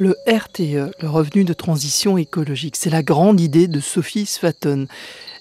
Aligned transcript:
Le 0.00 0.16
RTE, 0.28 0.94
le 1.02 1.08
revenu 1.08 1.42
de 1.42 1.52
transition 1.52 2.18
écologique, 2.18 2.76
c'est 2.76 2.88
la 2.88 3.02
grande 3.02 3.40
idée 3.40 3.66
de 3.66 3.80
Sophie 3.80 4.26
Svaton. 4.26 4.86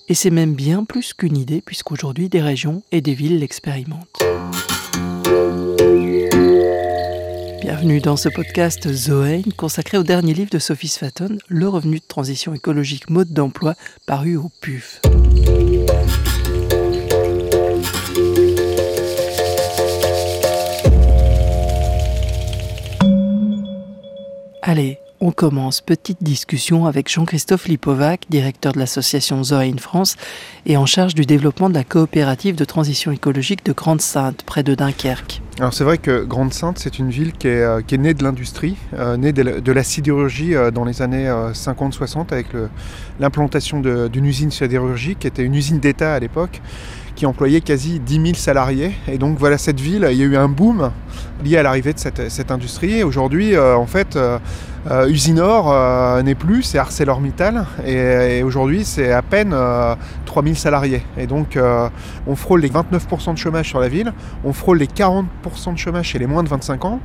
Et 0.10 0.16
c'est 0.16 0.32
même 0.32 0.56
bien 0.56 0.84
plus 0.84 1.14
qu'une 1.14 1.38
idée, 1.38 1.62
puisqu'aujourd'hui 1.62 2.28
des 2.28 2.42
régions 2.42 2.82
et 2.92 3.02
des 3.02 3.14
villes 3.14 3.38
l'expérimentent. 3.38 4.24
Bienvenue 7.62 8.00
dans 8.00 8.18
ce 8.18 8.30
podcast 8.30 8.92
Zoein, 8.92 9.44
consacré 9.56 10.00
au 10.00 10.04
dernier 10.04 10.34
livre 10.34 10.50
de 10.50 10.60
Sophie 10.60 10.88
Svaton, 10.88 11.38
Le 11.48 11.68
revenu 11.68 12.00
de 12.00 12.08
transition 12.08 12.56
écologique 12.56 13.12
mode 13.12 13.32
d'emploi, 13.32 13.76
paru 14.08 14.38
au 14.38 14.50
PUF. 14.62 15.02
Commence. 25.38 25.82
Petite 25.82 26.22
discussion 26.22 26.88
avec 26.88 27.10
Jean-Christophe 27.10 27.68
Lipovac, 27.68 28.26
directeur 28.28 28.74
de 28.74 28.80
l'association 28.80 29.44
Zoein 29.44 29.78
France 29.78 30.16
et 30.66 30.76
en 30.78 30.88
charge 30.88 31.14
du 31.14 31.26
développement 31.26 31.70
de 31.70 31.76
la 31.76 31.84
coopérative 31.84 32.56
de 32.56 32.66
transition 32.66 33.12
écologique 33.12 33.64
de 33.64 33.72
Grande-Sainte, 33.72 34.44
près 34.44 34.64
de 34.64 34.74
Dunkerque. 34.74 35.42
Alors 35.60 35.74
c'est 35.76 35.84
vrai 35.84 36.00
que 36.00 36.24
Grande-Sainte, 36.24 36.80
c'est 36.80 36.98
une 36.98 37.12
ville 37.12 37.34
qui 37.34 37.48
est, 37.48 37.62
euh, 37.62 37.82
née 37.98 38.16
de 38.16 38.24
l'industrie, 38.24 38.76
euh, 38.96 39.16
née 39.16 39.32
de 39.32 39.72
la, 39.72 39.84
sidérurgie 39.84 40.56
euh, 40.56 40.72
dans 40.72 40.86
les 40.86 41.04
années 41.04 41.28
50-60 41.54 42.34
avec 42.34 42.48
l'implantation 43.20 43.80
d'une 43.80 44.26
usine 44.26 44.50
sidérurgique 44.50 45.20
qui 45.20 45.28
était 45.28 45.44
une 45.44 45.54
usine 45.54 45.80
d'État 45.80 46.16
à 46.16 46.20
l'époque 46.20 46.62
qui 47.18 47.26
employait 47.26 47.62
quasi 47.62 48.00
10 48.00 48.14
000 48.14 48.26
salariés. 48.36 48.92
Et 49.08 49.18
donc 49.18 49.40
voilà, 49.40 49.58
cette 49.58 49.80
ville, 49.80 50.08
il 50.12 50.18
y 50.18 50.22
a 50.22 50.26
eu 50.26 50.38
un 50.38 50.48
boom 50.48 50.92
lié 51.44 51.58
à 51.58 51.64
l'arrivée 51.64 51.92
de 51.92 52.00
cette, 52.00 52.52
industrie. 52.52 53.04
Aujourd'hui, 53.04 53.56
euh, 53.56 53.76
en 53.76 53.88
fait, 53.88 54.16
euh, 54.16 54.38
euh, 54.90 55.10
Usinor 55.10 56.24
n'est 56.24 56.36
plus, 56.36 56.62
c'est 56.62 56.78
ArcelorMittal. 56.78 57.66
Et, 57.86 58.44
aujourd'hui, 58.44 58.86
c'est 58.86 59.12
à 59.12 59.24
peine 59.24 59.56
3 60.26 60.44
000 60.44 60.56
salariés. 60.56 61.02
Et 61.18 61.26
donc, 61.26 61.60
on 62.28 62.36
frôle 62.36 62.62
les 62.62 62.70
29% 62.70 63.34
de 63.34 63.38
chômage 63.38 63.68
sur 63.68 63.80
la 63.80 63.90
ville, 63.90 64.14
on 64.46 64.54
frôle 64.54 64.78
les 64.78 64.86
40% 64.86 65.74
de 65.74 65.78
chômage 65.78 66.06
chez 66.06 66.20
les 66.20 66.28
moins 66.28 66.44
de 66.44 66.50
25 66.50 66.86
ans. 66.86 67.00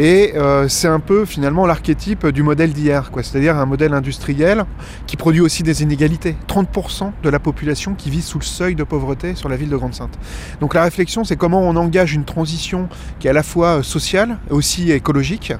Et 0.00 0.34
euh, 0.36 0.68
c'est 0.68 0.86
un 0.86 1.00
peu 1.00 1.24
finalement 1.24 1.66
l'archétype 1.66 2.28
du 2.28 2.44
modèle 2.44 2.72
d'hier, 2.72 3.10
c'est-à-dire 3.16 3.56
un 3.56 3.66
modèle 3.66 3.92
industriel 3.94 4.64
qui 5.08 5.16
produit 5.16 5.40
aussi 5.40 5.64
des 5.64 5.82
inégalités. 5.82 6.36
30% 6.46 7.10
de 7.20 7.28
la 7.28 7.40
population 7.40 7.96
qui 7.96 8.08
vit 8.08 8.22
sous 8.22 8.38
le 8.38 8.44
seuil 8.44 8.76
de 8.76 8.84
pauvreté 8.84 9.34
sur 9.34 9.48
la 9.48 9.56
ville 9.56 9.70
de 9.70 9.76
Grande-Sainte. 9.76 10.16
Donc 10.60 10.74
la 10.74 10.84
réflexion, 10.84 11.24
c'est 11.24 11.34
comment 11.34 11.62
on 11.62 11.74
engage 11.74 12.14
une 12.14 12.24
transition 12.24 12.88
qui 13.18 13.26
est 13.26 13.30
à 13.30 13.32
la 13.32 13.42
fois 13.42 13.82
sociale, 13.82 14.38
et 14.48 14.52
aussi 14.52 14.92
écologique. 14.92 15.52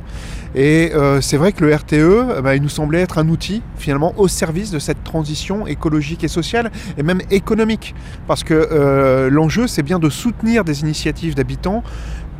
Et 0.55 0.92
euh, 0.94 1.20
c'est 1.20 1.36
vrai 1.36 1.53
que 1.53 1.64
le 1.64 1.75
RTE, 1.75 2.41
bah, 2.41 2.55
il 2.56 2.62
nous 2.62 2.69
semblait 2.69 3.00
être 3.00 3.19
un 3.19 3.28
outil 3.28 3.62
finalement 3.77 4.14
au 4.16 4.28
service 4.28 4.70
de 4.70 4.78
cette 4.78 5.05
transition 5.05 5.66
écologique 5.66 6.25
et 6.25 6.28
sociale, 6.28 6.70
et 6.97 7.03
même 7.03 7.20
économique. 7.31 7.94
Parce 8.27 8.44
que 8.44 8.55
euh, 8.55 9.31
l'enjeu, 9.31 9.66
c'est 9.66 9.83
bien 9.83 9.98
de 9.98 10.09
soutenir 10.09 10.64
des 10.64 10.81
initiatives 10.81 11.34
d'habitants 11.34 11.83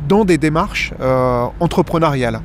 dans 0.09 0.25
des 0.25 0.39
démarches 0.39 0.91
euh, 0.99 1.45
entrepreneuriales. 1.59 2.41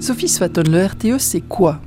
Sophie 0.00 0.28
Swaton, 0.28 0.64
le 0.68 0.84
RTE, 0.84 1.18
c'est 1.18 1.40
quoi? 1.40 1.80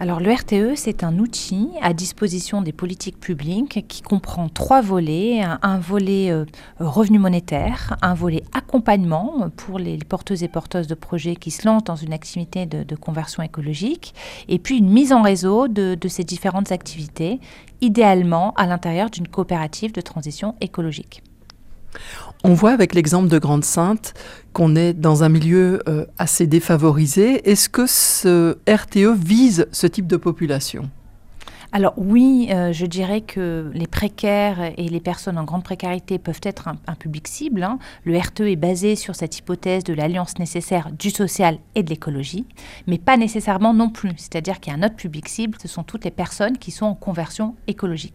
Alors 0.00 0.18
le 0.18 0.32
RTE, 0.32 0.76
c'est 0.76 1.04
un 1.04 1.18
outil 1.18 1.68
à 1.82 1.92
disposition 1.92 2.62
des 2.62 2.72
politiques 2.72 3.20
publiques 3.20 3.84
qui 3.86 4.00
comprend 4.00 4.48
trois 4.48 4.80
volets. 4.80 5.42
Un, 5.42 5.78
volet 5.78 6.32
euh, 6.32 6.46
revenu 6.78 7.18
monétaire, 7.18 7.98
un 8.00 8.14
volet 8.14 8.42
accompagnement 8.54 9.50
pour 9.56 9.78
les, 9.78 9.98
porteuses 9.98 10.42
et 10.42 10.48
porteuses 10.48 10.86
de 10.86 10.94
projets 10.94 11.36
qui 11.36 11.50
se 11.50 11.66
lancent 11.66 11.84
dans 11.84 11.96
une 11.96 12.14
activité 12.14 12.64
de, 12.64 12.96
conversion 12.96 13.42
écologique, 13.42 14.14
et 14.48 14.58
puis 14.58 14.78
une 14.78 14.88
mise 14.88 15.12
en 15.12 15.20
réseau 15.20 15.68
de, 15.68 15.94
de 15.94 16.08
ces 16.08 16.24
différentes 16.24 16.72
activités, 16.72 17.38
idéalement 17.82 18.54
à 18.54 18.66
l'intérieur 18.66 19.10
d'une 19.10 19.28
coopérative 19.28 19.92
de 19.92 20.00
transition 20.00 20.54
écologique. 20.62 21.22
On 22.42 22.54
voit 22.54 22.70
avec 22.70 22.94
l'exemple 22.94 23.28
de 23.28 23.38
Grande 23.38 23.64
Sainte 23.64 24.14
qu'on 24.52 24.74
est 24.74 24.94
dans 24.94 25.24
un 25.24 25.28
milieu 25.28 25.82
euh, 25.88 26.06
assez 26.18 26.46
défavorisé. 26.46 27.48
Est-ce 27.50 27.68
que 27.68 27.86
ce 27.86 28.56
RTE 28.68 29.14
vise 29.14 29.66
ce 29.72 29.86
type 29.86 30.06
de 30.06 30.16
population? 30.16 30.88
Alors 31.72 31.94
oui, 31.96 32.48
euh, 32.50 32.72
je 32.72 32.84
dirais 32.84 33.20
que 33.20 33.70
les 33.74 33.86
précaires 33.86 34.72
et 34.76 34.88
les 34.88 34.98
personnes 35.00 35.38
en 35.38 35.44
grande 35.44 35.62
précarité 35.62 36.18
peuvent 36.18 36.40
être 36.42 36.68
un, 36.68 36.94
public 36.94 37.28
cible. 37.28 37.62
Hein. 37.62 37.78
Le 38.04 38.18
RTE 38.18 38.40
est 38.40 38.56
basé 38.56 38.96
sur 38.96 39.14
cette 39.14 39.38
hypothèse 39.38 39.84
de 39.84 39.94
l'alliance 39.94 40.38
nécessaire 40.38 40.90
du 40.90 41.10
social 41.10 41.58
et 41.76 41.84
de 41.84 41.90
l'écologie, 41.90 42.44
mais 42.88 42.98
pas 42.98 43.16
nécessairement 43.16 43.72
non 43.72 43.88
plus. 43.88 44.10
C'est-à-dire 44.16 44.58
qu'il 44.58 44.72
y 44.72 44.76
a 44.76 44.78
un 44.78 44.82
autre 44.82 44.96
public 44.96 45.28
cible, 45.28 45.58
ce 45.62 45.68
sont 45.68 45.84
toutes 45.84 46.04
les 46.04 46.10
personnes 46.10 46.58
qui 46.58 46.72
sont 46.72 46.86
en 46.86 46.94
conversion 46.94 47.54
écologique. 47.68 48.14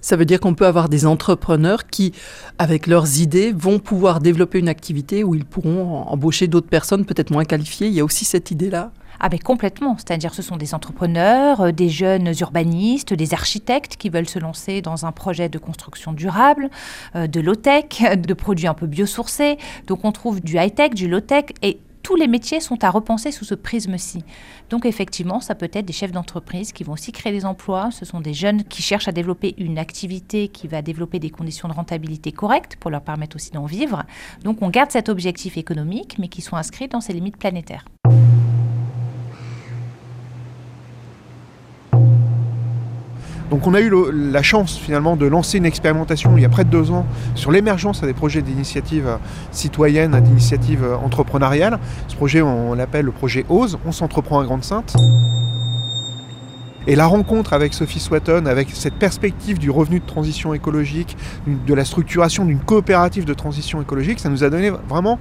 Ça 0.00 0.16
veut 0.16 0.24
dire 0.24 0.40
qu'on 0.40 0.54
peut 0.54 0.66
avoir 0.66 0.88
des 0.88 1.06
entrepreneurs 1.06 1.86
qui, 1.86 2.12
avec 2.58 2.86
leurs 2.86 3.20
idées, 3.20 3.52
vont 3.52 3.78
pouvoir 3.78 4.20
développer 4.20 4.58
une 4.58 4.68
activité 4.68 5.24
où 5.24 5.34
ils 5.34 5.44
pourront 5.44 6.02
embaucher 6.02 6.46
d'autres 6.46 6.68
personnes 6.68 7.04
peut-être 7.04 7.30
moins 7.30 7.44
qualifiées. 7.44 7.88
Il 7.88 7.94
y 7.94 8.00
a 8.00 8.04
aussi 8.04 8.24
cette 8.24 8.50
idée-là. 8.50 8.92
Ah 9.24 9.28
ben 9.28 9.38
complètement, 9.38 9.96
c'est-à-dire 9.98 10.34
ce 10.34 10.42
sont 10.42 10.56
des 10.56 10.74
entrepreneurs, 10.74 11.60
euh, 11.60 11.70
des 11.70 11.88
jeunes 11.88 12.32
urbanistes, 12.40 13.14
des 13.14 13.34
architectes 13.34 13.96
qui 13.96 14.08
veulent 14.08 14.28
se 14.28 14.40
lancer 14.40 14.82
dans 14.82 15.06
un 15.06 15.12
projet 15.12 15.48
de 15.48 15.58
construction 15.58 16.12
durable, 16.12 16.70
euh, 17.14 17.28
de 17.28 17.40
low-tech, 17.40 18.16
de 18.16 18.34
produits 18.34 18.66
un 18.66 18.74
peu 18.74 18.88
biosourcés. 18.88 19.58
Donc 19.86 20.04
on 20.04 20.10
trouve 20.10 20.40
du 20.40 20.56
high-tech, 20.56 20.94
du 20.94 21.06
low-tech 21.06 21.44
et 21.62 21.78
tous 22.02 22.16
les 22.16 22.26
métiers 22.26 22.60
sont 22.60 22.82
à 22.84 22.90
repenser 22.90 23.32
sous 23.32 23.44
ce 23.44 23.54
prisme-ci. 23.54 24.24
Donc 24.70 24.86
effectivement, 24.86 25.40
ça 25.40 25.54
peut 25.54 25.70
être 25.72 25.86
des 25.86 25.92
chefs 25.92 26.12
d'entreprise 26.12 26.72
qui 26.72 26.84
vont 26.84 26.92
aussi 26.92 27.12
créer 27.12 27.32
des 27.32 27.44
emplois. 27.44 27.90
Ce 27.90 28.04
sont 28.04 28.20
des 28.20 28.34
jeunes 28.34 28.64
qui 28.64 28.82
cherchent 28.82 29.08
à 29.08 29.12
développer 29.12 29.54
une 29.58 29.78
activité 29.78 30.48
qui 30.48 30.68
va 30.68 30.82
développer 30.82 31.18
des 31.18 31.30
conditions 31.30 31.68
de 31.68 31.74
rentabilité 31.74 32.32
correctes 32.32 32.76
pour 32.76 32.90
leur 32.90 33.02
permettre 33.02 33.36
aussi 33.36 33.50
d'en 33.50 33.66
vivre. 33.66 34.02
Donc 34.42 34.62
on 34.62 34.68
garde 34.68 34.90
cet 34.90 35.08
objectif 35.08 35.56
économique, 35.56 36.16
mais 36.18 36.28
qui 36.28 36.42
sont 36.42 36.56
inscrits 36.56 36.88
dans 36.88 37.00
ses 37.00 37.12
limites 37.12 37.36
planétaires. 37.36 37.84
Donc 43.52 43.66
on 43.66 43.74
a 43.74 43.82
eu 43.82 43.92
la 44.10 44.42
chance 44.42 44.78
finalement 44.78 45.14
de 45.14 45.26
lancer 45.26 45.58
une 45.58 45.66
expérimentation 45.66 46.34
il 46.38 46.42
y 46.42 46.46
a 46.46 46.48
près 46.48 46.64
de 46.64 46.70
deux 46.70 46.90
ans 46.90 47.04
sur 47.34 47.52
l'émergence 47.52 48.00
des 48.00 48.14
projets 48.14 48.40
d'initiatives 48.40 49.18
citoyennes, 49.50 50.18
d'initiatives 50.22 50.86
entrepreneuriales. 51.04 51.78
Ce 52.08 52.16
projet, 52.16 52.40
on 52.40 52.72
l'appelle 52.72 53.04
le 53.04 53.12
projet 53.12 53.44
OSE, 53.50 53.76
on 53.84 53.92
s'entreprend 53.92 54.40
à 54.40 54.44
Grande-Sainte. 54.44 54.96
Et 56.86 56.96
la 56.96 57.04
rencontre 57.04 57.52
avec 57.52 57.74
Sophie 57.74 58.00
Swatton, 58.00 58.46
avec 58.46 58.70
cette 58.70 58.94
perspective 58.94 59.58
du 59.58 59.68
revenu 59.68 60.00
de 60.00 60.06
transition 60.06 60.54
écologique, 60.54 61.14
de 61.46 61.74
la 61.74 61.84
structuration 61.84 62.46
d'une 62.46 62.60
coopérative 62.60 63.26
de 63.26 63.34
transition 63.34 63.82
écologique, 63.82 64.18
ça 64.18 64.30
nous 64.30 64.44
a 64.44 64.48
donné 64.48 64.70
vraiment 64.88 65.18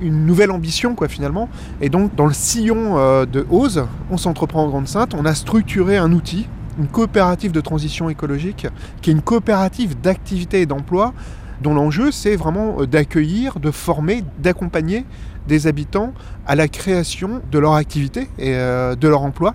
une 0.00 0.24
nouvelle 0.24 0.50
ambition 0.50 0.94
quoi 0.94 1.08
finalement. 1.08 1.50
Et 1.82 1.90
donc 1.90 2.14
dans 2.14 2.26
le 2.26 2.32
sillon 2.32 2.96
euh, 2.96 3.26
de 3.26 3.46
OSE, 3.50 3.84
on 4.10 4.16
s'entreprend 4.16 4.64
en 4.64 4.68
Grande-Sainte, 4.68 5.12
on 5.14 5.26
a 5.26 5.34
structuré 5.34 5.98
un 5.98 6.12
outil 6.12 6.46
une 6.78 6.88
coopérative 6.88 7.52
de 7.52 7.60
transition 7.60 8.08
écologique 8.08 8.66
qui 9.02 9.10
est 9.10 9.12
une 9.12 9.22
coopérative 9.22 10.00
d'activité 10.00 10.60
et 10.60 10.66
d'emploi 10.66 11.14
dont 11.60 11.74
l'enjeu 11.74 12.10
c'est 12.10 12.36
vraiment 12.36 12.80
euh, 12.80 12.86
d'accueillir, 12.86 13.58
de 13.60 13.70
former, 13.70 14.22
d'accompagner 14.38 15.04
des 15.48 15.66
habitants 15.66 16.12
à 16.46 16.54
la 16.54 16.68
création 16.68 17.40
de 17.50 17.58
leur 17.58 17.74
activité 17.74 18.28
et 18.38 18.54
euh, 18.54 18.94
de 18.94 19.08
leur 19.08 19.22
emploi 19.22 19.54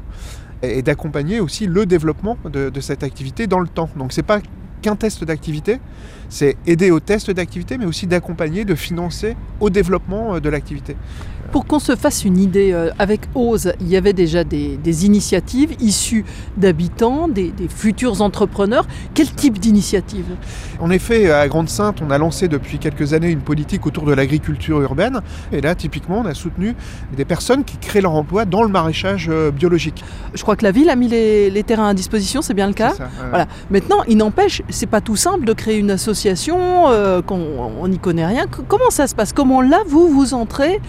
et 0.63 0.81
d'accompagner 0.81 1.39
aussi 1.39 1.65
le 1.65 1.85
développement 1.85 2.37
de, 2.45 2.71
cette 2.79 3.03
activité 3.03 3.47
dans 3.47 3.59
le 3.59 3.67
temps. 3.67 3.89
Donc 3.95 4.13
c'est 4.13 4.23
pas 4.23 4.39
qu'un 4.81 4.95
test 4.95 5.23
d'activité, 5.23 5.79
c'est 6.29 6.55
aider 6.65 6.91
au 6.91 6.99
test 6.99 7.31
d'activité, 7.31 7.77
mais 7.77 7.85
aussi 7.85 8.07
d'accompagner, 8.07 8.65
de 8.65 8.75
financer 8.75 9.35
au 9.59 9.69
développement 9.69 10.35
euh, 10.35 10.39
de 10.39 10.49
l'activité. 10.49 10.95
Pour 11.51 11.65
qu'on 11.65 11.79
se 11.79 11.97
fasse 11.97 12.23
une 12.23 12.37
idée, 12.37 12.71
euh, 12.71 12.91
avec 12.97 13.21
OSE, 13.35 13.73
il 13.81 13.89
y 13.89 13.97
avait 13.97 14.13
déjà 14.13 14.45
des, 14.45 15.05
initiatives 15.05 15.71
issues 15.81 16.23
d'habitants, 16.55 17.27
des, 17.27 17.51
futurs 17.67 18.21
entrepreneurs. 18.21 18.87
Quel 19.13 19.29
type 19.29 19.59
d'initiative? 19.59 20.25
En 20.79 20.89
effet, 20.91 21.29
à 21.29 21.47
Grande-Sainte, 21.49 22.01
on 22.01 22.09
a 22.09 22.17
lancé 22.17 22.47
depuis 22.47 22.79
quelques 22.79 23.13
années 23.13 23.29
une 23.29 23.41
politique 23.41 23.85
autour 23.85 24.05
de 24.05 24.13
l'agriculture 24.13 24.79
urbaine. 24.81 25.19
Et 25.51 25.59
là, 25.59 25.75
typiquement, 25.75 26.19
on 26.19 26.25
a 26.25 26.33
soutenu 26.33 26.73
des 27.17 27.25
personnes 27.25 27.65
qui 27.65 27.77
créent 27.77 28.01
leur 28.01 28.13
emploi 28.13 28.45
dans 28.45 28.63
le 28.63 28.69
maraîchage 28.69 29.27
euh, 29.29 29.51
biologique. 29.51 30.03
Je 30.33 30.41
crois 30.43 30.55
que 30.55 30.63
la 30.63 30.71
ville 30.71 30.89
a 30.89 30.95
mis 30.95 31.09
les, 31.09 31.63
terrains 31.63 31.89
à 31.89 31.93
disposition, 31.93 32.41
c'est 32.41 32.53
bien 32.53 32.67
le 32.67 32.73
cas. 32.73 32.93
voilà. 33.29 33.47
Maintenant, 33.69 34.03
il 34.07 34.15
n'empêche, 34.17 34.61
c'est 34.69 34.87
pas 34.87 35.01
tout 35.01 35.17
simple 35.17 35.45
de 35.45 35.53
créer 35.53 35.77
une 35.77 35.91
association 35.91 36.89
euh, 36.89 37.21
qu'on 37.21 37.87
n'y 37.89 37.99
connaît 37.99 38.25
rien. 38.25 38.45
Comment 38.67 38.89
ça 38.89 39.07
se 39.07 39.15
passe? 39.15 39.33
Comment 39.33 39.61
là, 39.61 39.79
vous, 39.85 40.07
vous 40.07 40.33
entrez 40.33 40.79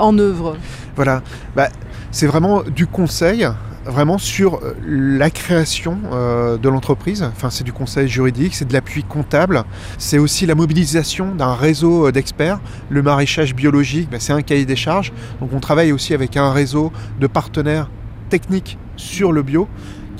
en 0.00 0.18
œuvre 0.18 0.56
Voilà, 0.96 1.22
bah, 1.54 1.68
c'est 2.10 2.26
vraiment 2.26 2.62
du 2.62 2.86
conseil 2.86 3.46
vraiment 3.84 4.18
sur 4.18 4.56
euh, 4.56 4.74
la 4.86 5.30
création 5.30 5.98
euh, 6.12 6.56
de 6.56 6.68
l'entreprise. 6.68 7.22
Enfin, 7.22 7.50
c'est 7.50 7.64
du 7.64 7.72
conseil 7.72 8.08
juridique, 8.08 8.54
c'est 8.54 8.66
de 8.66 8.72
l'appui 8.72 9.02
comptable, 9.02 9.64
c'est 9.98 10.18
aussi 10.18 10.46
la 10.46 10.54
mobilisation 10.54 11.34
d'un 11.34 11.54
réseau 11.54 12.08
euh, 12.08 12.12
d'experts. 12.12 12.60
Le 12.88 13.02
maraîchage 13.02 13.54
biologique, 13.54 14.10
bah, 14.10 14.18
c'est 14.20 14.32
un 14.32 14.42
cahier 14.42 14.66
des 14.66 14.76
charges. 14.76 15.12
Donc, 15.40 15.50
on 15.52 15.60
travaille 15.60 15.92
aussi 15.92 16.14
avec 16.14 16.36
un 16.36 16.52
réseau 16.52 16.92
de 17.18 17.26
partenaires 17.26 17.90
techniques 18.28 18.78
sur 18.96 19.32
le 19.32 19.42
bio 19.42 19.68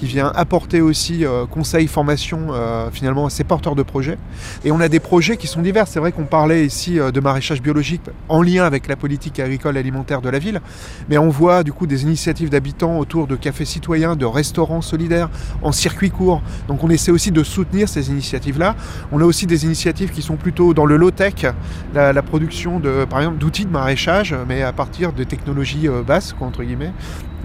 qui 0.00 0.06
vient 0.06 0.32
apporter 0.34 0.80
aussi 0.80 1.26
euh, 1.26 1.44
conseil, 1.44 1.86
formation 1.86 2.48
euh, 2.52 2.88
finalement 2.90 3.26
à 3.26 3.30
ces 3.30 3.44
porteurs 3.44 3.74
de 3.74 3.82
projets. 3.82 4.16
Et 4.64 4.72
on 4.72 4.80
a 4.80 4.88
des 4.88 4.98
projets 4.98 5.36
qui 5.36 5.46
sont 5.46 5.60
divers. 5.60 5.86
C'est 5.86 6.00
vrai 6.00 6.10
qu'on 6.10 6.24
parlait 6.24 6.64
ici 6.64 6.98
euh, 6.98 7.10
de 7.10 7.20
maraîchage 7.20 7.60
biologique 7.60 8.00
en 8.30 8.40
lien 8.40 8.64
avec 8.64 8.88
la 8.88 8.96
politique 8.96 9.38
agricole 9.38 9.76
alimentaire 9.76 10.22
de 10.22 10.30
la 10.30 10.38
ville, 10.38 10.62
mais 11.10 11.18
on 11.18 11.28
voit 11.28 11.62
du 11.62 11.74
coup 11.74 11.86
des 11.86 12.02
initiatives 12.02 12.48
d'habitants 12.48 12.98
autour 12.98 13.26
de 13.26 13.36
cafés 13.36 13.66
citoyens, 13.66 14.16
de 14.16 14.24
restaurants 14.24 14.80
solidaires 14.80 15.28
en 15.62 15.70
circuit 15.70 16.10
court. 16.10 16.40
Donc 16.66 16.82
on 16.82 16.88
essaie 16.88 17.12
aussi 17.12 17.30
de 17.30 17.44
soutenir 17.44 17.86
ces 17.86 18.08
initiatives-là. 18.08 18.76
On 19.12 19.20
a 19.20 19.24
aussi 19.24 19.46
des 19.46 19.66
initiatives 19.66 20.12
qui 20.12 20.22
sont 20.22 20.36
plutôt 20.36 20.72
dans 20.72 20.86
le 20.86 20.96
low-tech, 20.96 21.44
la, 21.92 22.22
production 22.22 22.80
par 23.08 23.20
exemple 23.20 23.38
d'outils 23.38 23.66
de 23.66 23.70
maraîchage, 23.70 24.34
mais 24.48 24.62
à 24.62 24.72
partir 24.72 25.12
de 25.12 25.24
technologies 25.24 25.88
basses, 26.06 26.34
entre 26.40 26.62
guillemets. 26.62 26.92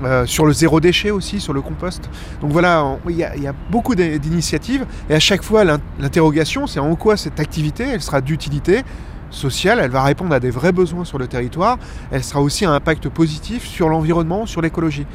Euh, 0.04 0.26
sur 0.26 0.46
le 0.46 0.52
zéro 0.52 0.82
déchet 0.82 1.10
aussi, 1.10 1.40
sur 1.40 1.54
le 1.54 1.62
compost. 1.62 2.10
Donc 2.42 2.52
voilà, 2.52 2.98
il 3.08 3.16
y, 3.16 3.24
a 3.24 3.54
beaucoup 3.72 3.96
d'initiatives 3.96 4.86
et 5.10 5.16
à 5.16 5.20
chaque 5.20 5.42
fois 5.42 5.64
l'interrogation 5.64 6.68
c'est 6.68 6.80
en 6.80 6.96
quoi 6.96 7.16
cette 7.16 7.40
activité 7.40 7.86
elle 7.94 8.02
sera 8.02 8.20
d'utilité 8.20 8.84
sociale, 9.30 9.80
elle 9.82 9.92
va 9.92 10.04
répondre 10.04 10.34
à 10.34 10.40
des 10.40 10.50
vrais 10.50 10.72
besoins 10.72 11.06
sur 11.06 11.18
le 11.18 11.28
territoire, 11.28 11.78
elle 12.12 12.24
sera 12.24 12.42
aussi 12.42 12.66
un 12.66 12.74
impact 12.74 13.10
positif 13.10 13.66
sur 13.66 13.90
l'environnement, 13.90 14.46
sur 14.46 14.62
l'écologie. 14.62 15.06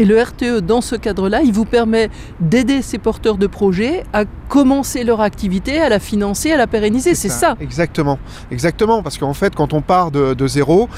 Et 0.00 0.04
le 0.04 0.22
RTE, 0.22 0.60
dans 0.60 0.80
ce 0.80 0.94
cadre-là, 0.94 1.42
il 1.42 1.52
vous 1.52 1.64
permet 1.64 2.08
d'aider 2.38 2.82
ces 2.82 2.98
porteurs 2.98 3.36
de 3.36 3.48
projets 3.48 4.04
à 4.12 4.24
commencer 4.48 5.02
leur 5.02 5.20
activité, 5.20 5.80
à 5.80 5.88
la 5.88 5.98
financer, 5.98 6.52
à 6.52 6.56
la 6.56 6.68
pérenniser. 6.68 7.16
C'est 7.16 7.28
ça. 7.28 7.56
Exactement. 7.60 8.20
Exactement. 8.52 9.02
Parce 9.02 9.18
qu'en 9.18 9.34
fait, 9.34 9.56
quand 9.56 9.72
on 9.72 9.82
part 9.82 10.12
de, 10.12 10.46
zéro, 10.46 10.88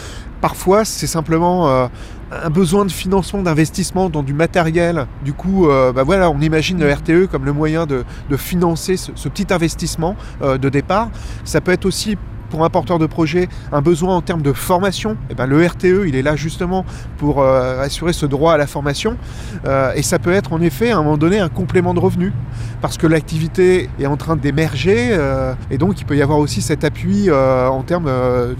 parfois, 0.42 0.84
c'est 0.84 1.06
simplement 1.06 1.68
euh, 1.68 1.86
un 2.30 2.50
besoin 2.50 2.84
de 2.84 2.92
financement, 2.92 3.42
d'investissement 3.42 4.10
dans 4.10 4.22
du 4.22 4.34
matériel. 4.34 5.06
Du 5.24 5.32
coup, 5.32 5.68
euh, 5.68 5.92
bah 5.92 6.02
voilà, 6.02 6.30
on 6.30 6.40
imagine 6.40 6.78
le 6.78 6.92
RTE 6.92 7.26
comme 7.30 7.46
le 7.46 7.54
moyen 7.54 7.86
de, 7.86 8.04
financer 8.36 8.98
ce, 8.98 9.28
petit 9.30 9.50
investissement 9.50 10.14
euh, 10.42 10.58
de 10.58 10.68
départ. 10.68 11.08
Ça 11.44 11.62
peut 11.62 11.72
être 11.72 11.86
aussi 11.86 12.18
pour 12.50 12.64
un 12.64 12.70
porteur 12.70 12.98
de 12.98 13.06
projet 13.06 13.48
un 13.72 13.80
besoin 13.80 14.16
en 14.16 14.20
termes 14.20 14.42
de 14.42 14.52
formation, 14.52 15.16
eh 15.30 15.34
ben, 15.34 15.46
le 15.46 15.64
RTE, 15.64 16.06
il 16.06 16.16
est 16.16 16.22
là 16.22 16.36
justement 16.36 16.84
pour 17.18 17.40
euh, 17.40 17.82
assurer 17.82 18.12
ce 18.12 18.26
droit 18.26 18.52
à 18.52 18.56
la 18.56 18.66
formation. 18.66 19.16
Euh, 19.64 19.92
et 19.94 20.02
ça 20.02 20.18
peut 20.18 20.32
être 20.32 20.52
en 20.52 20.60
effet 20.60 20.90
à 20.90 20.98
un 20.98 21.02
moment 21.02 21.16
donné 21.16 21.38
un 21.38 21.48
complément 21.48 21.94
de 21.94 22.00
revenu, 22.00 22.32
parce 22.80 22.98
que 22.98 23.06
l'activité 23.06 23.88
est 23.98 24.06
en 24.06 24.16
train 24.16 24.36
d'émerger, 24.36 25.08
euh, 25.12 25.54
et 25.70 25.78
donc 25.78 26.00
il 26.00 26.04
peut 26.04 26.16
y 26.16 26.22
avoir 26.22 26.38
aussi 26.38 26.60
cet 26.60 26.84
appui 26.84 27.30
en 27.30 27.82
termes 27.82 28.10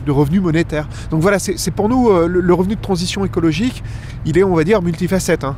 de 0.07 0.11
revenus 0.11 0.41
monétaires. 0.41 0.89
Donc 1.11 1.21
voilà, 1.21 1.39
c'est 1.39 1.71
pour 1.71 1.89
nous 1.89 2.11
le, 2.27 2.55
revenu 2.55 2.77
de 2.77 2.81
transition 2.81 3.25
écologique, 3.25 3.83
il 4.25 4.39
est, 4.39 4.45
on 4.45 4.55
va 4.55 4.65
dire, 4.65 4.83
multifacette. 4.83 5.45
Hein. 5.45 5.57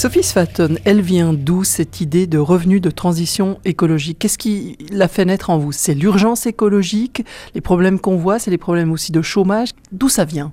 Sophie 0.00 0.22
Sfatton, 0.22 0.76
elle 0.86 1.02
vient 1.02 1.34
d'où 1.34 1.62
cette 1.62 2.00
idée 2.00 2.26
de 2.26 2.38
revenu 2.38 2.80
de 2.80 2.88
transition 2.88 3.58
écologique? 3.66 4.18
Qu'est-ce 4.18 4.38
qui 4.38 4.78
l'a 4.90 5.08
fait 5.08 5.26
naître 5.26 5.50
en 5.50 5.58
vous? 5.58 5.72
C'est 5.72 5.92
l'urgence 5.92 6.46
écologique, 6.46 7.22
les 7.54 7.60
problèmes 7.60 8.00
qu'on 8.00 8.16
voit, 8.16 8.38
c'est 8.38 8.50
les 8.50 8.56
problèmes 8.56 8.92
aussi 8.92 9.12
de 9.12 9.20
chômage? 9.20 9.72
D'où 9.92 10.08
ça 10.08 10.24
vient? 10.24 10.52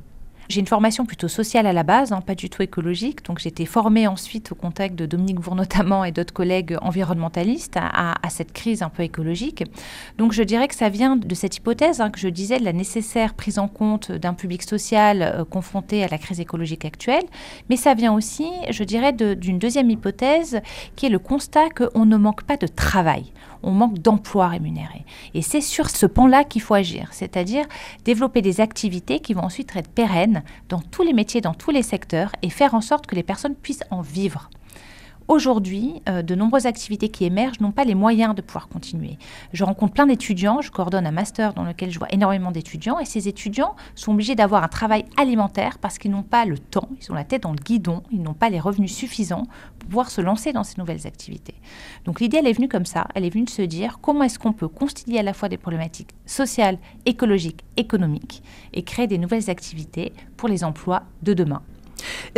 J'ai 0.50 0.60
une 0.60 0.68
formation 0.68 1.06
plutôt 1.06 1.28
sociale 1.28 1.66
à 1.66 1.74
la 1.74 1.84
base, 1.84 2.12
hein, 2.12 2.22
pas 2.22 2.36
du 2.36 2.50
tout 2.50 2.62
écologique. 2.62 3.26
Donc 3.26 3.40
été 3.48 3.66
formée 3.66 4.08
ensuite 4.08 4.52
au 4.52 4.56
contact 4.56 4.96
de 4.96 5.06
Dominique 5.06 5.40
Bourg 5.40 5.56
notamment 5.56 6.04
et 6.04 6.12
d'autres 6.12 6.34
collègues 6.34 6.78
environnementalistes 6.82 7.78
à, 7.78 8.16
cette 8.30 8.52
crise 8.52 8.84
un 8.84 8.90
peu 8.90 9.04
écologique. 9.04 9.64
Donc 10.18 10.34
je 10.34 10.44
dirais 10.44 10.68
que 10.68 10.76
ça 10.76 10.90
vient 10.90 11.16
de 11.16 11.36
cette 11.36 11.56
hypothèse 11.56 12.02
hein, 12.02 12.12
que 12.12 12.20
je 12.20 12.28
disais 12.28 12.60
de 12.60 12.66
la 12.66 12.74
nécessaire 12.74 13.34
prise 13.34 13.58
en 13.58 13.68
compte 13.68 14.12
d'un 14.12 14.34
public 14.34 14.64
social 14.64 15.22
euh, 15.22 15.46
confronté 15.46 16.04
à 16.04 16.08
la 16.08 16.18
crise 16.18 16.40
écologique 16.40 16.86
actuelle. 16.86 17.24
Mais 17.70 17.78
ça 17.78 17.94
vient 17.94 18.14
aussi, 18.14 18.48
je 18.70 18.84
dirais, 18.84 19.14
d'une 19.14 19.60
deuxième 19.60 19.90
hypothèse 19.90 20.62
qui 20.96 21.06
est 21.06 21.10
le 21.10 21.20
constat 21.20 21.70
qu'on 21.70 22.06
ne 22.06 22.18
manque 22.18 22.44
pas 22.44 22.58
de 22.58 22.68
travail 22.68 23.32
on 23.64 23.72
manque 23.72 24.00
d'emplois 24.00 24.48
rémunérés. 24.48 25.06
Et 25.34 25.42
c'est 25.42 25.62
sur 25.62 25.90
ce 25.90 26.06
pan-là 26.06 26.44
qu'il 26.44 26.62
faut 26.62 26.74
agir, 26.74 27.10
c'est-à-dire 27.12 27.66
développer 28.06 28.42
des 28.42 28.62
activités 28.62 29.20
qui 29.20 29.34
vont 29.34 29.44
ensuite 29.44 29.76
être 29.76 29.90
pérennes 29.90 30.44
dans 30.70 30.80
tous 30.80 31.04
les 31.04 31.14
métiers, 31.14 31.42
dans 31.42 31.54
tous 31.54 31.72
les 31.72 31.84
secteurs, 31.84 32.32
et 32.42 32.50
faire 32.50 32.74
en 32.74 32.82
sorte 32.82 33.08
que 33.08 33.16
les 33.16 33.24
personnes 33.24 33.56
puissent 33.56 33.84
en 33.92 34.02
vivre. 34.02 34.50
Aujourd'hui, 35.28 36.02
euh, 36.08 36.22
de 36.22 36.36
nombreuses 36.36 36.68
activités 36.68 37.10
qui 37.10 37.26
émergent 37.26 37.60
n'ont 37.60 37.74
pas 37.74 37.84
les 37.84 37.96
moyens 37.96 38.34
de 38.34 38.42
pouvoir 38.42 38.70
continuer. 38.70 39.18
Je 39.52 39.66
rencontre 39.66 39.92
plein 39.92 40.06
d'étudiants, 40.06 40.62
je 40.62 40.72
coordonne 40.72 41.06
un 41.06 41.12
master 41.12 41.54
dans 41.54 41.66
lequel 41.66 41.92
je 41.92 42.00
vois 42.00 42.08
énormément 42.14 42.50
d'étudiants, 42.50 42.98
et 42.98 43.04
ces 43.04 43.28
étudiants 43.28 43.76
sont 43.94 44.14
obligés 44.14 44.36
d'avoir 44.36 44.64
un 44.64 44.70
travail 44.70 45.04
alimentaire 45.18 45.80
parce 45.80 45.98
qu'ils 45.98 46.12
n'ont 46.12 46.24
pas 46.24 46.46
le 46.46 46.58
temps, 46.58 46.88
ils 47.02 47.12
ont 47.12 47.16
la 47.16 47.26
tête 47.26 47.44
dans 47.44 47.52
le 47.52 47.58
guidon, 47.58 48.04
ils 48.10 48.22
n'ont 48.22 48.34
pas 48.34 48.50
les 48.50 48.62
revenus 48.62 48.96
suffisants 48.96 49.44
pour 49.80 49.90
pouvoir 49.90 50.12
se 50.12 50.22
lancer 50.22 50.54
dans 50.54 50.64
ces 50.64 50.80
nouvelles 50.80 51.06
activités. 51.06 51.56
Donc 52.06 52.22
l'idée, 52.22 52.38
elle 52.38 52.48
est 52.48 52.54
venue 52.54 52.70
comme 52.70 52.86
ça, 52.86 53.10
elle 53.14 53.26
est 53.26 53.30
venue 53.30 53.44
de 53.46 53.50
se 53.50 53.64
dire 53.64 54.00
comment 54.02 54.24
est-ce 54.24 54.40
qu'on 54.40 54.54
peut 54.54 54.70
concilier 54.70 55.20
à 55.20 55.24
la 55.24 55.34
fois 55.34 55.50
des 55.50 55.58
problématiques 55.58 56.12
sociales, 56.26 56.78
écologiques, 57.06 57.66
économiques, 57.76 58.44
et 58.72 58.84
créer 58.84 59.08
des 59.08 59.18
nouvelles 59.18 59.50
activités 59.50 60.14
pour 60.38 60.48
les 60.48 60.64
emplois 60.64 61.04
de 61.22 61.34
demain? 61.34 61.64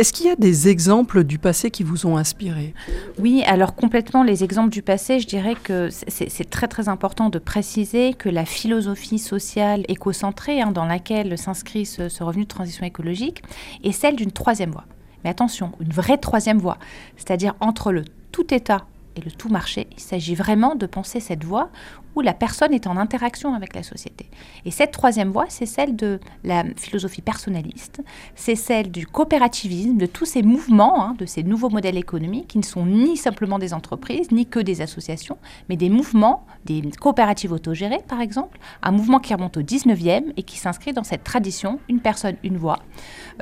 Est-ce 0.00 0.14
qu'il 0.14 0.24
y 0.24 0.30
a 0.30 0.36
des 0.36 0.66
exemples 0.66 1.24
du 1.24 1.38
passé 1.38 1.70
qui 1.70 1.82
vous 1.82 2.06
ont 2.06 2.16
inspiré? 2.16 2.72
Oui, 3.18 3.42
alors 3.44 3.74
complètement 3.74 4.22
les 4.22 4.42
exemples 4.42 4.70
du 4.70 4.80
passé, 4.80 5.20
je 5.20 5.26
dirais 5.26 5.54
que 5.62 5.90
c'est 5.90 6.48
très 6.48 6.68
très 6.68 6.88
important 6.88 7.28
de 7.28 7.38
préciser 7.38 8.14
que 8.14 8.30
la 8.30 8.46
philosophie 8.46 9.18
sociale 9.18 9.84
éco-centrée 9.88 10.62
hein, 10.62 10.70
dans 10.70 10.86
laquelle 10.86 11.36
s'inscrit 11.36 11.84
ce, 11.84 12.22
revenu 12.22 12.44
de 12.44 12.48
transition 12.48 12.86
écologique 12.86 13.42
est 13.84 13.92
celle 13.92 14.16
d'une 14.16 14.32
troisième 14.32 14.70
voie. 14.70 14.86
Mais 15.22 15.28
attention, 15.28 15.72
une 15.80 15.92
vraie 15.92 16.16
troisième 16.16 16.60
voie, 16.60 16.78
c'est-à-dire 17.18 17.54
entre 17.60 17.92
le 17.92 18.04
tout 18.32 18.54
État 18.54 18.86
et 19.16 19.20
le 19.20 19.30
tout 19.30 19.50
marché. 19.50 19.86
Il 19.92 20.00
s'agit 20.00 20.34
vraiment 20.34 20.76
de 20.76 20.86
penser 20.86 21.20
cette 21.20 21.44
voie 21.44 21.68
où 22.14 22.20
la 22.20 22.34
personne 22.34 22.72
est 22.72 22.86
en 22.86 22.96
interaction 22.96 23.54
avec 23.54 23.74
la 23.74 23.82
société. 23.82 24.28
Et 24.64 24.70
cette 24.70 24.90
troisième 24.90 25.30
voie, 25.30 25.46
c'est 25.48 25.66
celle 25.66 25.96
de 25.96 26.20
la 26.44 26.64
philosophie 26.76 27.22
personnaliste, 27.22 28.02
c'est 28.34 28.54
celle 28.54 28.90
du 28.90 29.06
coopérativisme, 29.06 29.96
de 29.96 30.06
tous 30.06 30.26
ces 30.26 30.42
mouvements, 30.42 31.02
hein, 31.02 31.14
de 31.18 31.26
ces 31.26 31.42
nouveaux 31.42 31.70
modèles 31.70 31.96
économiques 31.96 32.48
qui 32.48 32.58
ne 32.58 32.64
sont 32.64 32.86
ni 32.86 33.16
simplement 33.16 33.58
des 33.58 33.74
entreprises, 33.74 34.30
ni 34.30 34.46
que 34.46 34.60
des 34.60 34.80
associations, 34.80 35.38
mais 35.68 35.76
des 35.76 35.90
mouvements, 35.90 36.46
des 36.64 36.82
coopératives 37.00 37.52
autogérées 37.52 38.02
par 38.08 38.20
exemple, 38.20 38.58
un 38.82 38.92
mouvement 38.92 39.20
qui 39.20 39.34
remonte 39.34 39.56
au 39.56 39.62
19e 39.62 40.32
et 40.36 40.42
qui 40.42 40.58
s'inscrit 40.58 40.92
dans 40.92 41.04
cette 41.04 41.24
tradition, 41.24 41.80
une 41.88 42.00
personne, 42.00 42.36
une 42.42 42.56
voix, 42.56 42.80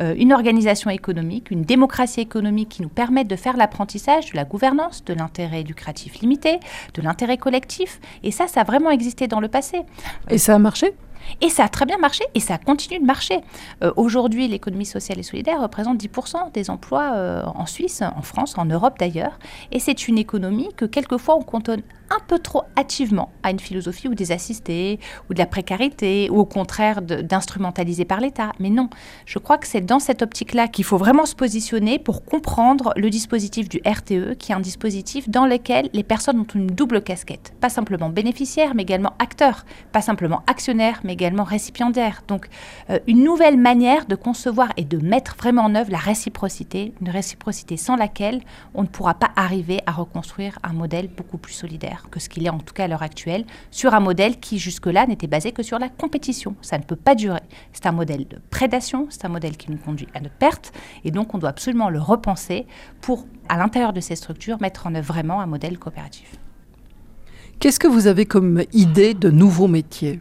euh, 0.01 0.15
une 0.17 0.33
organisation 0.33 0.91
économique, 0.91 1.51
une 1.51 1.63
démocratie 1.63 2.21
économique 2.21 2.69
qui 2.69 2.83
nous 2.83 2.89
permettent 2.89 3.29
de 3.29 3.37
faire 3.37 3.57
l'apprentissage 3.57 4.31
de 4.33 4.37
la 4.37 4.45
gouvernance, 4.45 5.05
de 5.05 5.15
l'intérêt 5.15 5.61
éducatif 5.61 6.21
limité, 6.21 6.61
de 6.95 7.03
l'intérêt 7.03 7.39
collectif. 7.39 8.01
Et 8.23 8.31
ça, 8.31 8.47
ça 8.47 8.58
a 8.59 8.65
vraiment 8.65 8.91
existé 8.91 9.29
dans 9.29 9.41
le 9.41 9.49
passé. 9.49 9.83
Et 10.29 10.38
ça 10.38 10.55
a 10.55 10.59
marché? 10.59 10.95
Et 11.41 11.50
ça 11.50 11.65
a 11.65 11.69
très 11.69 11.85
bien 11.85 11.99
marché 11.99 12.25
et 12.35 12.41
ça 12.41 12.59
continue 12.59 13.00
de 13.00 13.05
marcher. 13.05 13.41
Euh, 13.83 13.93
aujourd'hui, 13.97 14.49
l'économie 14.49 14.87
sociale 14.87 15.19
et 15.19 15.23
solidaire 15.23 15.61
représente 15.61 16.03
10% 16.03 16.53
des 16.53 16.71
emplois 16.71 17.12
euh, 17.15 17.43
en 17.45 17.67
Suisse, 17.67 18.03
en 18.03 18.23
France, 18.23 18.57
en 18.57 18.65
Europe 18.65 18.99
d'ailleurs. 18.99 19.38
Et 19.71 19.79
c'est 19.79 20.09
une 20.09 20.19
économie 20.19 20.69
que 20.77 20.85
quelquefois 20.85 21.37
on 21.37 21.43
cantonne 21.43 21.83
un 22.11 22.21
peu 22.27 22.38
trop 22.38 22.62
hâtivement 22.77 23.33
à 23.43 23.50
une 23.50 23.61
philosophie 23.61 24.09
ou 24.09 24.15
des 24.15 24.33
assistés, 24.33 24.99
ou 25.29 25.35
de 25.35 25.38
la 25.38 25.47
précarité, 25.47 26.29
ou 26.31 26.38
au 26.38 26.45
contraire 26.45 27.03
d'instrumentaliser 27.03 28.05
par 28.05 28.21
l'État. 28.21 28.53
Mais 28.59 28.71
non, 28.71 28.88
je 29.27 29.38
crois 29.38 29.59
que 29.59 29.67
c'est 29.67 29.81
dans 29.81 29.99
cette 29.99 30.23
optique-là 30.23 30.69
qu'il 30.69 30.85
faut 30.85 30.97
vraiment 30.97 31.27
se 31.27 31.35
positionner 31.35 31.99
pour 31.99 32.25
comprendre 32.25 32.93
le 32.97 33.11
dispositif 33.11 33.69
du 33.69 33.81
RTE, 33.85 34.35
qui 34.38 34.53
est 34.53 34.55
un 34.55 34.61
dispositif 34.61 35.29
dans 35.29 35.47
lequel 35.47 35.91
les 35.93 36.03
personnes 36.03 36.41
ont 36.41 36.47
une 36.55 36.69
double 36.69 37.03
casquette. 37.03 37.53
Pas 37.61 37.69
simplement 37.69 38.09
bénéficiaires, 38.09 38.75
mais 38.75 38.83
également 38.83 39.15
acteurs. 39.19 39.65
Pas 39.93 40.00
simplement 40.00 40.43
actionnaires, 40.47 41.00
mais 41.05 41.12
également 41.12 41.45
récipiendaires. 41.45 42.23
Donc, 42.29 42.49
euh, 42.91 42.99
une 43.07 43.23
nouvelle 43.23 43.57
manière 43.57 44.07
de 44.07 44.15
concevoir 44.15 44.73
et 44.77 44.85
de 44.85 44.99
mettre 44.99 45.37
vraiment 45.37 45.62
en 45.62 45.75
œuvre 45.75 45.91
la 45.91 45.99
réciprocité, 45.99 46.93
une 47.00 47.11
réciprocité 47.11 47.77
sans 47.77 47.97
laquelle 47.97 48.41
on 48.75 48.83
ne 48.83 48.88
pourra 48.88 49.15
pas 49.15 49.31
arriver 49.37 49.81
à 49.87 49.93
reconstruire 49.93 50.59
un 50.62 50.73
modèle 50.73 51.09
beaucoup 51.09 51.38
plus 51.38 51.53
solidaire 51.53 51.98
que 52.11 52.21
ce 52.21 52.28
qu'il 52.28 52.47
est 52.47 52.50
en 52.50 52.59
tout 52.59 52.75
cas 52.75 52.85
à 52.85 52.88
l'heure 52.88 53.02
actuelle, 53.02 53.45
sur 53.71 53.95
un 53.95 54.00
modèle 54.00 54.38
qui 54.40 54.59
jusque-là 54.59 55.07
n'était 55.07 55.26
basé 55.26 55.52
que 55.52 55.62
sur 55.62 55.78
la 55.78 55.88
compétition. 55.88 56.55
Ça 56.62 56.78
ne 56.78 56.83
peut 56.83 56.97
pas 56.97 57.14
durer. 57.14 57.40
C'est 57.73 57.87
un 57.87 57.93
modèle 57.93 58.26
de 58.28 58.38
prédation, 58.50 59.07
c'est 59.11 59.25
un 59.25 59.28
modèle 59.28 59.57
qui 59.57 59.71
nous 59.71 59.78
conduit 59.78 60.09
à 60.14 60.21
notre 60.21 60.37
perte, 60.37 60.73
et 61.05 61.11
donc 61.11 61.35
on 61.35 61.38
doit 61.38 61.50
absolument 61.50 61.90
le 61.90 62.00
repenser 62.00 62.67
pour, 63.00 63.26
à 63.49 63.57
l'intérieur 63.57 63.93
de 63.93 64.00
ces 64.00 64.17
structures, 64.17 64.61
mettre 64.61 64.87
en 64.87 64.95
œuvre 64.95 65.09
vraiment 65.09 65.40
un 65.40 65.47
modèle 65.47 65.78
coopératif. 65.78 66.37
Qu'est-ce 67.61 67.81
que 67.81 67.88
vous 67.88 68.07
avez 68.07 68.25
comme 68.25 68.62
idée 68.73 69.14
de 69.14 69.31
nouveaux 69.31 69.67
métiers? 69.67 70.21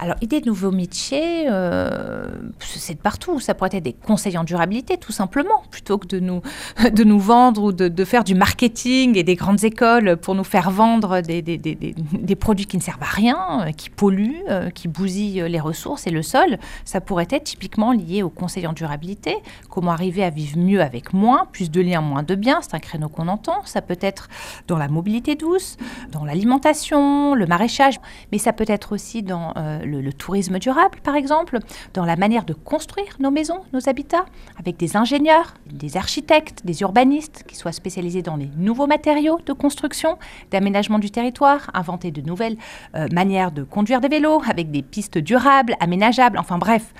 Alors, 0.00 0.16
idée 0.20 0.40
de 0.40 0.46
nouveaux 0.46 0.70
métiers, 0.70 1.46
euh, 1.50 2.28
c'est 2.60 2.94
de 2.94 3.00
partout. 3.00 3.40
Ça 3.40 3.54
pourrait 3.54 3.70
être 3.72 3.82
des 3.82 3.92
conseillers 3.92 4.38
en 4.38 4.44
durabilité, 4.44 4.96
tout 4.96 5.10
simplement, 5.10 5.64
plutôt 5.72 5.98
que 5.98 6.06
de 6.06 6.20
nous, 6.20 6.40
de 6.92 7.02
nous 7.02 7.18
vendre 7.18 7.64
ou 7.64 7.72
de, 7.72 8.04
faire 8.04 8.22
du 8.22 8.36
marketing 8.36 9.16
et 9.16 9.24
des 9.24 9.34
grandes 9.34 9.64
écoles 9.64 10.16
pour 10.16 10.36
nous 10.36 10.44
faire 10.44 10.70
vendre 10.70 11.20
des, 11.20 11.42
des, 11.42 11.58
des, 11.58 11.74
des 11.74 12.36
produits 12.36 12.66
qui 12.66 12.76
ne 12.76 12.82
servent 12.82 13.02
à 13.02 13.06
rien, 13.06 13.66
euh, 13.66 13.72
qui 13.72 13.90
polluent, 13.90 14.44
euh, 14.48 14.70
qui 14.70 14.86
bousillent 14.86 15.44
les 15.48 15.60
ressources 15.60 16.06
et 16.06 16.10
le 16.10 16.22
sol. 16.22 16.58
Ça 16.84 17.00
pourrait 17.00 17.26
être 17.30 17.44
typiquement 17.44 17.90
lié 17.90 18.22
aux 18.22 18.30
conseillers 18.30 18.68
en 18.68 18.72
durabilité. 18.72 19.36
Comment 19.68 19.90
arriver 19.90 20.22
à 20.22 20.30
vivre 20.30 20.58
mieux 20.58 20.80
avec 20.80 21.12
moins, 21.12 21.46
plus 21.50 21.72
de 21.72 21.80
liens, 21.80 22.02
moins 22.02 22.22
de 22.22 22.36
biens. 22.36 22.60
C'est 22.62 22.74
un 22.74 22.78
créneau 22.78 23.08
qu'on 23.08 23.26
entend. 23.26 23.62
Ça 23.64 23.82
peut 23.82 23.98
être 24.00 24.28
dans 24.68 24.78
la 24.78 24.86
mobilité 24.86 25.34
douce, 25.34 25.76
dans 26.12 26.24
l'alimentation, 26.24 27.34
le 27.34 27.46
maraîchage, 27.46 27.98
mais 28.30 28.38
ça 28.38 28.52
peut 28.52 28.64
être 28.68 28.92
aussi 28.92 29.24
dans 29.24 29.52
le, 29.88 30.12
tourisme 30.12 30.58
durable, 30.58 30.98
par 31.02 31.16
exemple, 31.16 31.58
dans 31.94 32.04
la 32.04 32.16
manière 32.16 32.44
de 32.44 32.52
construire 32.52 33.16
nos 33.18 33.30
maisons, 33.30 33.60
nos 33.72 33.88
habitats, 33.88 34.26
avec 34.58 34.76
des 34.76 34.96
ingénieurs, 34.96 35.54
des 35.66 35.96
architectes, 35.96 36.64
des 36.64 36.82
urbanistes 36.82 37.44
qui 37.46 37.56
soient 37.56 37.72
spécialisés 37.72 38.22
dans 38.22 38.36
les 38.36 38.50
nouveaux 38.56 38.86
matériaux 38.86 39.40
de 39.44 39.52
construction, 39.52 40.18
d'aménagement 40.50 40.98
du 40.98 41.10
territoire, 41.10 41.70
inventer 41.74 42.10
de 42.10 42.20
nouvelles 42.20 42.56
euh, 42.94 43.08
manières 43.12 43.52
de 43.52 43.62
conduire 43.62 44.00
des 44.00 44.08
vélos, 44.08 44.42
avec 44.48 44.70
des 44.70 44.82
pistes 44.82 45.18
durables, 45.18 45.74
aménageables, 45.80 46.38
enfin 46.38 46.58
bref, 46.58 46.92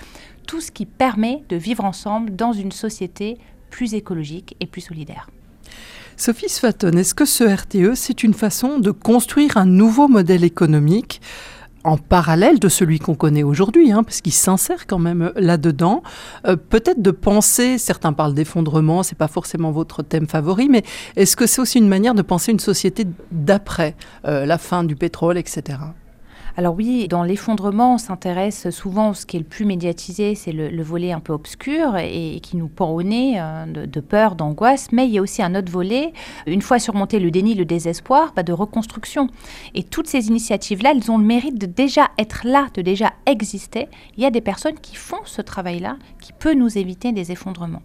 tout 0.47 0.61
ce 0.61 0.71
qui 0.71 0.87
permet 0.87 1.43
de 1.49 1.57
vivre 1.57 1.85
ensemble 1.85 2.35
dans 2.35 2.53
une 2.53 2.73
société 2.73 3.39
plus 3.71 3.95
écologique 3.95 4.57
et 4.61 4.67
plus 4.67 4.81
solidaire. 4.81 5.29
Sophie 6.17 6.49
Sfaton, 6.49 6.93
est-ce 6.93 7.15
que 7.15 7.25
ce 7.25 7.45
RTE, 7.45 7.95
c'est 7.95 8.25
une 8.25 8.35
façon 8.35 8.81
de 8.81 8.91
construire 8.91 9.57
un 9.57 9.67
nouveau 9.67 10.09
modèle 10.09 10.43
économique? 10.43 11.21
En 11.85 11.97
parallèle 11.97 12.59
de 12.59 12.69
celui 12.69 12.99
qu'on 12.99 13.15
connaît 13.15 13.43
aujourd'hui, 13.43 13.93
hein, 13.93 14.03
parce 14.03 14.21
qu'il 14.21 14.33
s'insère 14.33 14.87
quand 14.87 14.99
même 14.99 15.23
euh, 15.23 15.33
là-dedans. 15.37 16.03
Euh, 16.47 16.57
peut-être 16.57 17.01
de 17.03 17.11
penser, 17.11 17.79
certains 17.79 18.13
parlent 18.13 18.35
d'effondrement, 18.35 19.03
c'est 19.03 19.19
pas 19.19 19.29
forcément 19.29 19.71
votre 19.71 20.03
thème 20.03 20.27
favori, 20.27 20.69
mais 20.69 20.83
est-ce 21.17 21.37
que 21.37 21.47
c'est 21.47 21.61
aussi 21.61 21.79
une 21.79 21.89
manière 21.89 22.15
de 22.15 22.23
penser 22.23 22.53
une 22.53 22.61
société 22.61 23.07
d'après 23.31 23.95
euh, 24.27 24.47
la 24.47 24.59
fin 24.59 24.85
du 24.85 24.97
pétrole, 24.97 25.39
etc. 25.39 25.79
Alors 26.59 26.75
oui, 26.75 27.07
dans 27.07 27.23
l'effondrement, 27.23 27.95
on 27.95 27.99
s'intéresse 27.99 28.71
souvent, 28.71 29.15
ce 29.15 29.27
qui 29.27 29.37
est 29.37 29.39
le 29.39 29.47
plus 29.47 29.65
médiatisé, 29.65 30.35
c'est 30.35 30.51
le, 30.51 30.83
volet 30.83 31.13
un 31.13 31.21
peu 31.21 31.33
obscur 31.33 31.97
et, 31.97 32.41
qui 32.43 32.57
nous 32.57 32.67
pend 32.67 32.91
au 32.91 33.01
nez 33.05 33.41
euh, 33.41 33.65
de, 33.67 34.01
peur, 34.01 34.35
d'angoisse, 34.35 34.89
mais 34.91 35.07
il 35.07 35.13
y 35.13 35.19
a 35.19 35.23
aussi 35.23 35.41
un 35.41 35.55
autre 35.55 35.71
volet, 35.71 36.13
une 36.49 36.61
fois 36.61 36.81
surmonté 36.81 37.21
le 37.21 37.31
déni, 37.31 37.55
le 37.55 37.65
désespoir, 37.65 38.33
bah, 38.35 38.43
de 38.43 38.53
reconstruction. 38.53 39.29
Et 39.77 39.85
toutes 39.85 40.09
ces 40.09 40.27
initiatives-là, 40.27 40.95
elles 40.97 41.13
ont 41.13 41.19
le 41.19 41.25
mérite 41.25 41.61
de 41.61 41.67
déjà 41.67 42.09
être 42.19 42.41
là, 42.43 42.67
de 42.75 42.83
déjà 42.83 43.13
exister. 43.27 43.87
Il 44.17 44.25
y 44.25 44.27
a 44.27 44.33
des 44.33 44.41
personnes 44.41 44.81
qui 44.83 44.97
font 44.97 45.23
ce 45.27 45.43
travail-là, 45.43 45.97
qui 46.21 46.33
peut 46.33 46.55
nous 46.55 46.77
éviter 46.77 47.13
des 47.13 47.31
effondrements. 47.31 47.83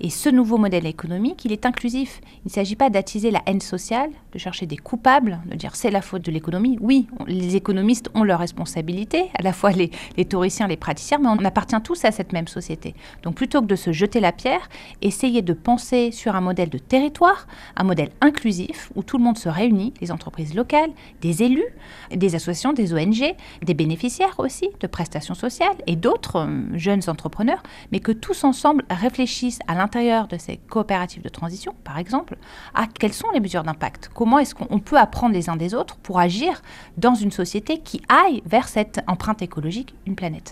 Et 0.00 0.10
ce 0.10 0.28
nouveau 0.28 0.58
modèle 0.58 0.86
économique, 0.86 1.44
il 1.44 1.52
est 1.52 1.64
inclusif. 1.64 2.20
Il 2.44 2.48
ne 2.48 2.50
s'agit 2.50 2.76
pas 2.76 2.90
d'attiser 2.90 3.30
la 3.30 3.42
haine 3.46 3.60
sociale, 3.60 4.10
de 4.32 4.38
chercher 4.38 4.66
des 4.66 4.76
coupables, 4.76 5.40
de 5.46 5.56
dire 5.56 5.74
c'est 5.74 5.90
la 5.90 6.02
faute 6.02 6.22
de 6.22 6.30
l'économie. 6.30 6.76
Oui, 6.80 7.06
les 7.26 7.56
économistes 7.56 8.10
ont 8.14 8.22
leurs 8.22 8.40
responsabilités, 8.40 9.30
à 9.38 9.42
la 9.42 9.52
fois 9.52 9.70
les, 9.70 9.90
les 10.16 10.26
les 10.68 10.76
praticiens, 10.76 11.18
mais 11.18 11.28
on 11.28 11.44
appartient 11.44 11.80
tous 11.82 12.04
à 12.04 12.12
cette 12.12 12.32
même 12.32 12.48
société. 12.48 12.94
Donc 13.22 13.36
plutôt 13.36 13.62
que 13.62 13.66
de 13.66 13.76
se 13.76 13.92
jeter 13.92 14.20
la 14.20 14.32
pierre, 14.32 14.68
essayez 15.00 15.42
de 15.42 15.52
penser 15.52 16.10
sur 16.12 16.34
un 16.36 16.40
modèle 16.40 16.68
de 16.68 16.78
territoire, 16.78 17.46
un 17.76 17.84
modèle 17.84 18.10
inclusif 18.20 18.90
où 18.94 19.02
tout 19.02 19.16
le 19.18 19.24
monde 19.24 19.38
se 19.38 19.48
réunit, 19.48 19.94
les 20.00 20.12
entreprises 20.12 20.54
locales, 20.54 20.90
des 21.22 21.42
élus, 21.42 21.64
des 22.10 22.34
associations, 22.34 22.72
des 22.72 22.92
ONG, 22.92 23.34
des 23.62 23.74
bénéficiaires 23.74 24.34
aussi 24.38 24.68
de 24.80 24.86
prestations 24.86 25.34
sociales 25.34 25.76
et 25.86 25.96
d'autres 25.96 26.36
euh, 26.36 26.76
jeunes 26.76 27.02
entrepreneurs, 27.08 27.62
mais 27.92 28.00
que 28.00 28.12
tous 28.12 28.44
ensemble 28.44 28.84
réfléchissent 28.90 29.45
à 29.66 29.74
l'intérieur 29.74 30.28
de 30.28 30.36
ces 30.38 30.56
coopératives 30.56 31.22
de 31.22 31.28
transition, 31.28 31.74
par 31.84 31.98
exemple, 31.98 32.36
à 32.74 32.86
quelles 32.86 33.12
sont 33.12 33.30
les 33.32 33.40
mesures 33.40 33.62
d'impact? 33.62 34.10
Comment 34.14 34.38
est-ce 34.38 34.54
qu'on 34.54 34.78
peut 34.78 34.98
apprendre 34.98 35.34
les 35.34 35.48
uns 35.48 35.56
des 35.56 35.74
autres 35.74 35.96
pour 35.96 36.18
agir 36.18 36.62
dans 36.96 37.14
une 37.14 37.30
société 37.30 37.78
qui 37.78 38.02
aille 38.08 38.42
vers 38.46 38.68
cette 38.68 39.00
empreinte 39.06 39.42
écologique, 39.42 39.94
une 40.06 40.16
planète? 40.16 40.50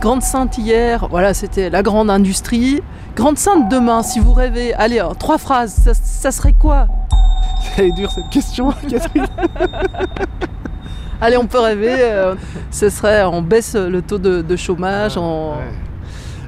Grande 0.00 0.22
Sainte 0.22 0.56
hier, 0.56 1.08
voilà, 1.08 1.34
c'était 1.34 1.68
la 1.68 1.82
grande 1.82 2.08
industrie. 2.08 2.80
Grande 3.14 3.36
Sainte 3.36 3.68
demain, 3.68 4.02
si 4.02 4.18
vous 4.18 4.32
rêvez, 4.32 4.72
allez, 4.74 5.06
trois 5.18 5.36
phrases, 5.36 5.74
ça, 5.74 5.92
ça 5.92 6.32
serait 6.32 6.54
quoi? 6.54 6.88
Elle 7.76 7.86
est 7.86 7.92
dure 7.92 8.10
cette 8.10 8.28
question, 8.30 8.72
Catherine. 8.88 9.26
Allez, 11.20 11.36
on 11.36 11.46
peut 11.46 11.58
rêver. 11.60 11.96
Euh, 11.98 12.34
ce 12.70 12.88
serait, 12.88 13.24
on 13.24 13.42
baisse 13.42 13.74
le 13.74 14.00
taux 14.00 14.18
de, 14.18 14.56
chômage. 14.56 15.18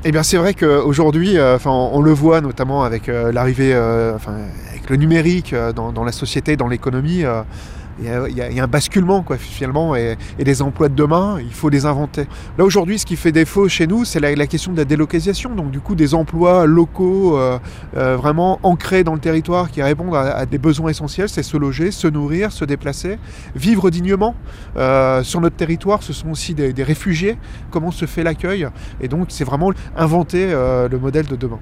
Eh 0.04 0.10
bien, 0.10 0.22
c'est 0.22 0.38
vrai 0.38 0.54
qu'aujourd'hui, 0.54 1.38
euh, 1.38 1.58
on, 1.66 2.00
le 2.00 2.12
voit 2.12 2.40
notamment 2.40 2.82
avec 2.82 3.08
euh, 3.08 3.30
l'arrivée, 3.32 3.74
avec 3.74 4.88
le 4.88 4.96
numérique 4.96 5.54
dans, 5.54 6.04
la 6.04 6.12
société, 6.12 6.56
dans 6.56 6.68
l'économie 6.68 7.24
il 8.00 8.06
y, 8.06 8.60
a, 8.60 8.62
un 8.62 8.66
basculement 8.66 9.22
quoi, 9.22 9.36
finalement 9.36 9.94
et, 9.96 10.16
les 10.38 10.62
emplois 10.62 10.88
de 10.88 10.94
demain, 10.94 11.38
il 11.40 11.52
faut 11.52 11.68
les 11.68 11.86
inventer. 11.86 12.26
Là 12.58 12.64
aujourd'hui, 12.64 12.98
ce 12.98 13.06
qui 13.06 13.16
fait 13.16 13.32
défaut 13.32 13.68
chez 13.68 13.86
nous, 13.86 14.04
c'est 14.04 14.20
la, 14.20 14.46
question 14.46 14.72
de 14.72 14.76
la 14.76 14.84
délocalisation, 14.84 15.54
donc 15.54 15.70
du 15.70 15.80
coup 15.80 15.94
des 15.94 16.14
emplois 16.14 16.66
locaux 16.66 17.38
euh, 17.38 17.58
euh, 17.96 18.16
vraiment 18.16 18.58
ancrés 18.62 19.04
dans 19.04 19.14
le 19.14 19.20
territoire 19.20 19.70
qui 19.70 19.82
répondent 19.82 20.14
à, 20.14 20.46
des 20.46 20.58
besoins 20.58 20.90
essentiels, 20.90 21.28
c'est 21.28 21.42
se 21.42 21.56
loger, 21.56 21.90
se 21.90 22.08
nourrir, 22.08 22.52
se 22.52 22.64
déplacer, 22.64 23.18
vivre 23.54 23.90
dignement. 23.90 24.34
Euh, 24.76 25.22
sur 25.22 25.40
notre 25.40 25.56
territoire, 25.56 26.02
ce 26.02 26.12
sont 26.12 26.30
aussi 26.30 26.54
des, 26.54 26.72
des 26.72 26.82
réfugiés, 26.82 27.38
comment 27.70 27.90
se 27.90 28.06
fait 28.06 28.22
l'accueil, 28.22 28.68
et 29.00 29.08
donc 29.08 29.26
c'est 29.28 29.44
vraiment 29.44 29.70
inventer 29.96 30.48
le 30.52 30.98
modèle 30.98 31.26
de 31.26 31.36
demain. 31.36 31.58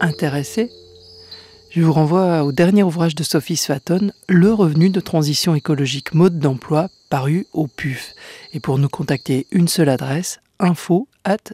Intéressé? 0.00 0.70
Je 1.78 1.84
vous 1.84 1.92
renvoie 1.92 2.42
au 2.42 2.50
dernier 2.50 2.82
ouvrage 2.82 3.14
de 3.14 3.22
Sophie 3.22 3.56
Swaton, 3.56 4.10
Le 4.28 4.52
revenu 4.52 4.90
de 4.90 4.98
transition 4.98 5.54
écologique 5.54 6.12
mode 6.12 6.40
d'emploi, 6.40 6.88
paru 7.08 7.46
au 7.52 7.68
PUF. 7.68 8.14
Et 8.52 8.58
pour 8.58 8.78
nous 8.78 8.88
contacter, 8.88 9.46
une 9.52 9.68
seule 9.68 9.88
adresse 9.88 10.40
info 10.58 11.06
at. 11.24 11.52